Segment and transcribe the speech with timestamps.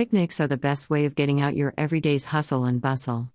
[0.00, 3.28] Picnics are the best way of getting out your everyday's hustle and bustle.